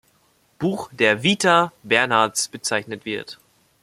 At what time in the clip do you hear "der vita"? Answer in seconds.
0.93-1.71